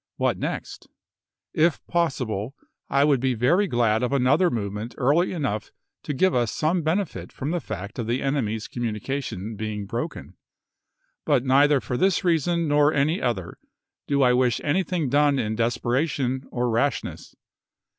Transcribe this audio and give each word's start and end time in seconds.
What 0.15 0.39
next? 0.39 0.87
If 1.53 1.85
possible, 1.85 2.55
I 2.89 3.03
would 3.03 3.19
be 3.19 3.35
very 3.35 3.67
glad 3.67 4.01
of 4.01 4.11
another 4.11 4.49
movement 4.49 4.95
early 4.97 5.31
enough 5.31 5.69
to 6.01 6.13
give 6.15 6.33
us 6.33 6.51
some 6.51 6.81
benefit 6.81 7.31
from 7.31 7.51
the 7.51 7.59
fact 7.59 7.99
of 7.99 8.07
the 8.07 8.19
enemy's 8.23 8.67
communi 8.67 8.99
cation 8.99 9.55
being 9.55 9.85
broken; 9.85 10.33
but 11.23 11.45
neither 11.45 11.79
for 11.79 11.97
this 11.97 12.23
reason 12.23 12.67
nor 12.67 12.91
any 12.91 13.21
other 13.21 13.59
do 14.07 14.23
I 14.23 14.33
wish 14.33 14.59
anything 14.63 15.07
done 15.07 15.37
in 15.37 15.55
despera 15.55 15.85
197 15.85 15.85
198 15.85 15.85
ABRAHAM 15.85 16.01
LINCOLN 16.01 16.07
ch. 16.07 16.07
viii. 16.07 16.07
tion 16.07 16.49
or 16.51 16.69
rashness. 16.71 17.35